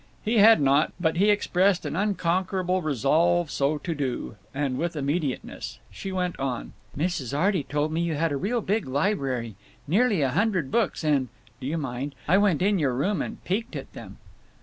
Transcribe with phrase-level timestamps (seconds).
[0.25, 5.77] He had not, but he expressed an unconquerable resolve so to do, and with immediateness.
[5.91, 7.37] She went on: "Mrs.
[7.37, 12.15] Arty told me you had a real big library—nearly a hundred books and—Do you mind?
[12.27, 14.17] I went in your room and peeked at them."